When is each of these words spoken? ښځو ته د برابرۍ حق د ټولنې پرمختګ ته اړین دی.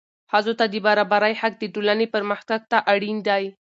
ښځو 0.31 0.53
ته 0.59 0.65
د 0.73 0.75
برابرۍ 0.87 1.33
حق 1.41 1.53
د 1.59 1.63
ټولنې 1.73 2.05
پرمختګ 2.15 2.59
ته 2.71 2.77
اړین 2.93 3.17
دی. 3.27 3.43